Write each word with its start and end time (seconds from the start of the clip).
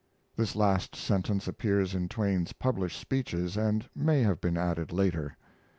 [this 0.35 0.55
last 0.55 0.95
sentence 0.95 1.47
appears 1.47 1.93
in 1.93 2.09
Twain's 2.09 2.53
published 2.53 2.99
speeches 2.99 3.55
and 3.55 3.87
may 3.93 4.23
have 4.23 4.41
been 4.41 4.57
added 4.57 4.91
later. 4.91 5.37